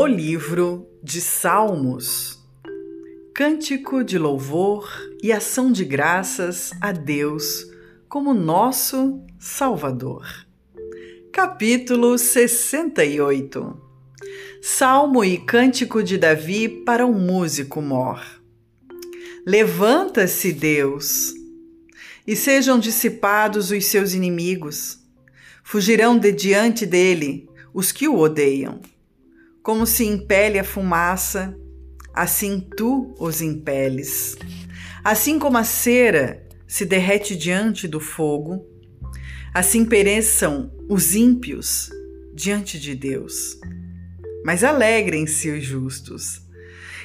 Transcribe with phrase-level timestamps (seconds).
[0.00, 2.38] O livro de Salmos.
[3.34, 4.88] Cântico de louvor
[5.20, 7.66] e ação de graças a Deus
[8.08, 10.24] como nosso Salvador.
[11.32, 13.76] Capítulo 68.
[14.62, 18.24] Salmo e cântico de Davi para um músico mor.
[19.44, 21.34] Levanta-se, Deus,
[22.24, 25.00] e sejam dissipados os seus inimigos.
[25.64, 28.80] Fugirão de diante dele os que o odeiam.
[29.68, 31.54] Como se impele a fumaça,
[32.14, 34.34] assim tu os impeles.
[35.04, 38.64] Assim como a cera se derrete diante do fogo,
[39.52, 41.90] assim pereçam os ímpios
[42.34, 43.60] diante de Deus.
[44.42, 46.40] Mas alegrem-se os justos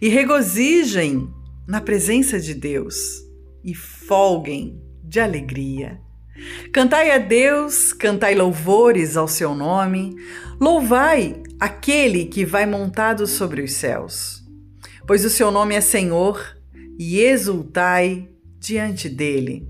[0.00, 1.32] e regozijem
[1.64, 3.22] na presença de Deus
[3.62, 6.00] e folguem de alegria.
[6.72, 10.16] Cantai a Deus, cantai louvores ao seu nome,
[10.60, 14.44] louvai aquele que vai montado sobre os céus.
[15.06, 16.58] Pois o seu nome é Senhor,
[16.98, 19.68] e exultai diante dele.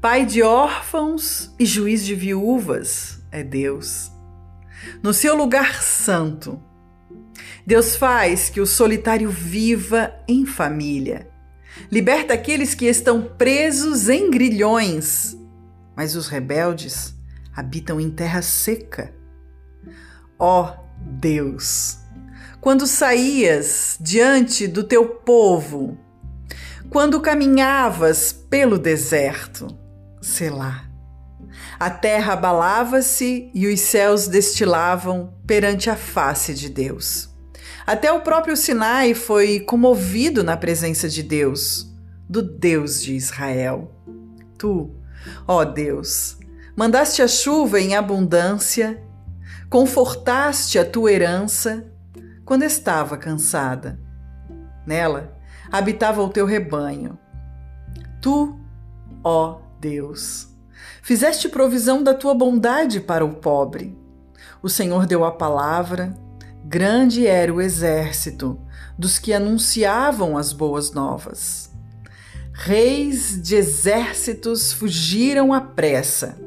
[0.00, 4.10] Pai de órfãos e juiz de viúvas é Deus.
[5.02, 6.62] No seu lugar santo,
[7.66, 11.33] Deus faz que o solitário viva em família.
[11.90, 15.36] Liberta aqueles que estão presos em grilhões,
[15.96, 17.14] mas os rebeldes
[17.54, 19.12] habitam em terra seca.
[20.38, 21.98] Ó oh, Deus,
[22.60, 25.98] quando saías diante do teu povo,
[26.90, 29.66] quando caminhavas pelo deserto,
[30.20, 30.84] Selá.
[31.78, 37.33] A terra abalava-se e os céus destilavam perante a face de Deus.
[37.86, 41.94] Até o próprio Sinai foi comovido na presença de Deus,
[42.26, 43.92] do Deus de Israel.
[44.56, 44.90] Tu,
[45.46, 46.38] ó Deus,
[46.74, 49.02] mandaste a chuva em abundância,
[49.68, 51.84] confortaste a tua herança
[52.42, 54.00] quando estava cansada.
[54.86, 55.36] Nela
[55.70, 57.18] habitava o teu rebanho.
[58.22, 58.58] Tu,
[59.22, 60.48] ó Deus,
[61.02, 63.94] fizeste provisão da tua bondade para o pobre.
[64.62, 66.14] O Senhor deu a palavra,
[66.64, 68.58] grande era o exército
[68.98, 71.70] dos que anunciavam as boas novas.
[72.52, 76.38] Reis de exércitos fugiram à pressa,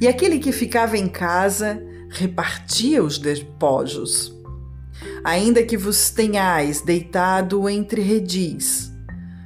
[0.00, 1.80] e aquele que ficava em casa
[2.10, 4.34] repartia os despojos.
[5.24, 8.92] Ainda que vos tenhais deitado entre redis,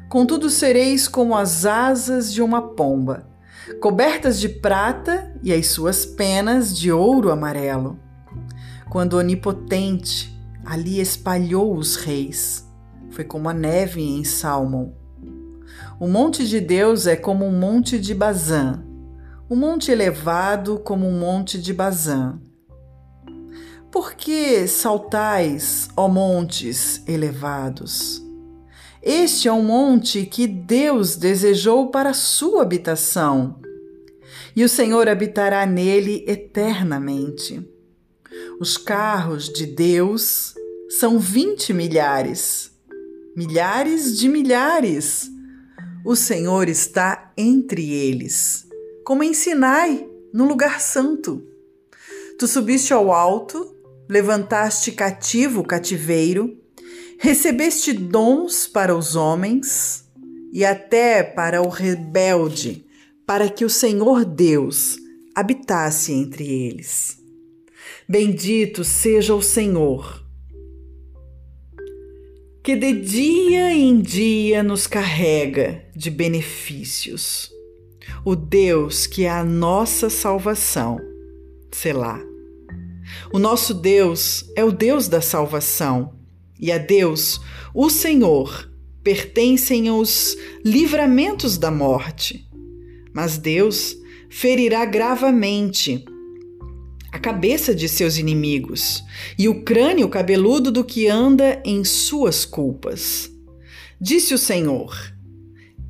[0.09, 3.29] contudo sereis como as asas de uma pomba,
[3.81, 7.99] cobertas de prata e as suas penas de ouro amarelo.
[8.91, 10.37] Quando Onipotente
[10.67, 12.69] ali espalhou os reis,
[13.11, 14.91] foi como a neve em Salmon.
[16.01, 18.83] O monte de Deus é como um monte de Bazã,
[19.49, 22.41] o um monte elevado como um monte de Bazã.
[23.93, 28.21] Por que saltais, ó montes elevados?
[29.01, 33.61] Este é um monte que Deus desejou para sua habitação,
[34.57, 37.65] e o Senhor habitará nele eternamente.
[38.61, 40.55] Os carros de Deus
[40.91, 42.71] são vinte milhares,
[43.35, 45.31] milhares de milhares.
[46.05, 48.67] O Senhor está entre eles,
[49.03, 51.43] como em Sinai, no lugar santo.
[52.39, 53.75] Tu subiste ao alto
[54.07, 56.59] levantaste cativo o cativeiro,
[57.19, 60.05] recebeste dons para os homens
[60.53, 62.85] e até para o rebelde,
[63.25, 64.99] para que o Senhor Deus
[65.35, 67.20] habitasse entre eles.
[68.09, 70.25] Bendito seja o Senhor,
[72.63, 77.51] que de dia em dia nos carrega de benefícios.
[78.25, 80.99] O Deus que é a nossa salvação.
[81.73, 82.21] Selá.
[83.33, 86.15] O nosso Deus é o Deus da salvação,
[86.59, 87.41] e a Deus,
[87.75, 88.71] o Senhor,
[89.03, 92.47] pertencem os livramentos da morte.
[93.15, 93.97] Mas Deus
[94.29, 96.05] ferirá gravemente
[97.13, 99.05] a cabeça de seus inimigos
[99.39, 103.31] e o crânio cabeludo do que anda em suas culpas.
[104.01, 105.15] Disse o Senhor: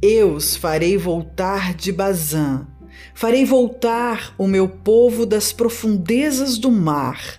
[0.00, 2.66] Eu os farei voltar de Bazã
[3.14, 7.38] Farei voltar o meu povo das profundezas do mar,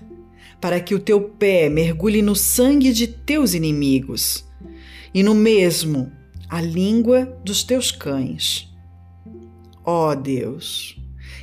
[0.60, 4.46] para que o teu pé mergulhe no sangue de teus inimigos,
[5.14, 6.12] e no mesmo
[6.48, 8.72] a língua dos teus cães.
[9.84, 11.01] Ó oh Deus,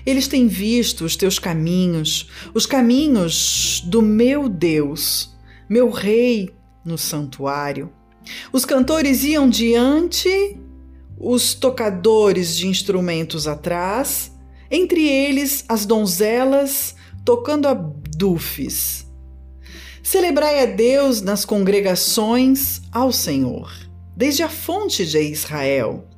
[0.09, 5.37] eles têm visto os teus caminhos, os caminhos do meu Deus,
[5.69, 6.49] meu Rei,
[6.83, 7.93] no santuário.
[8.51, 10.59] Os cantores iam diante
[11.19, 14.33] os tocadores de instrumentos atrás,
[14.71, 19.07] entre eles as donzelas tocando abdufes.
[20.03, 23.71] Celebrai a Deus nas congregações ao Senhor,
[24.17, 26.09] desde a fonte de Israel.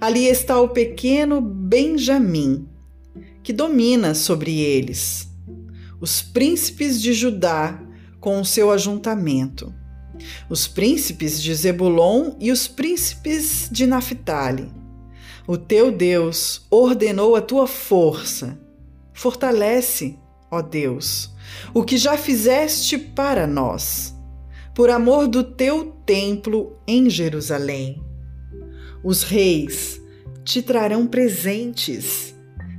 [0.00, 2.68] Ali está o pequeno Benjamim,
[3.44, 5.28] que domina sobre eles,
[6.00, 7.78] os príncipes de Judá
[8.18, 9.72] com o seu ajuntamento,
[10.48, 14.72] os príncipes de Zebulon e os príncipes de Naphtali.
[15.46, 18.58] O teu Deus ordenou a tua força.
[19.12, 20.18] Fortalece,
[20.50, 21.30] ó Deus,
[21.74, 24.14] o que já fizeste para nós,
[24.74, 28.02] por amor do teu templo em Jerusalém.
[29.04, 30.00] Os reis
[30.44, 32.33] te trarão presentes.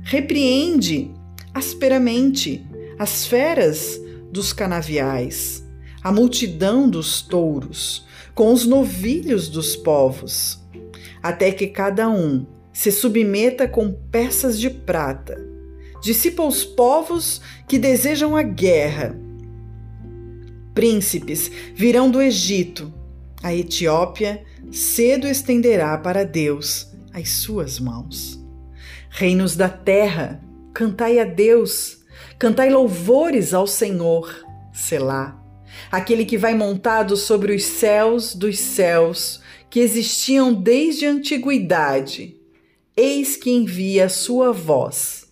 [0.08, 1.10] Repreende
[1.52, 2.64] asperamente
[2.96, 4.00] as feras
[4.30, 5.66] dos canaviais,
[6.00, 10.64] a multidão dos touros, com os novilhos dos povos,
[11.20, 15.44] até que cada um se submeta com peças de prata
[16.06, 19.18] dissipa os povos que desejam a guerra.
[20.72, 22.94] Príncipes virão do Egito.
[23.42, 28.45] A Etiópia cedo estenderá para Deus as suas mãos.
[29.18, 30.42] Reinos da terra,
[30.74, 32.04] cantai a Deus,
[32.38, 35.42] cantai louvores ao Senhor, Selá,
[35.90, 39.40] aquele que vai montado sobre os céus dos céus,
[39.70, 42.36] que existiam desde a antiguidade.
[42.94, 45.26] Eis que envia a sua voz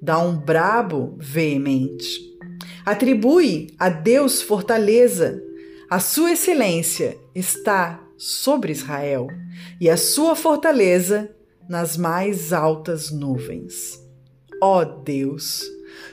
[0.00, 2.20] dá um brabo veemente.
[2.84, 5.42] Atribui a Deus fortaleza.
[5.90, 9.26] A sua excelência está sobre Israel
[9.80, 11.35] e a sua fortaleza
[11.68, 14.00] nas mais altas nuvens.
[14.62, 15.62] Ó Deus,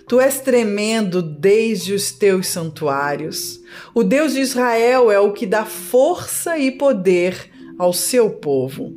[0.07, 3.59] tu és tremendo desde os teus santuários.
[3.93, 8.93] O Deus de Israel é o que dá força e poder ao seu povo.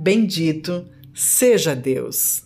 [0.00, 2.42] Bendito seja Deus.